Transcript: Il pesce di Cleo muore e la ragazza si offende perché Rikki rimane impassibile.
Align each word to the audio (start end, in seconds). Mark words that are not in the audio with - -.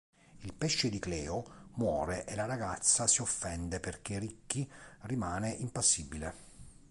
Il 0.39 0.53
pesce 0.55 0.89
di 0.89 0.97
Cleo 0.97 1.67
muore 1.75 2.25
e 2.25 2.33
la 2.35 2.47
ragazza 2.47 3.05
si 3.05 3.21
offende 3.21 3.79
perché 3.79 4.17
Rikki 4.17 4.67
rimane 5.01 5.51
impassibile. 5.51 6.33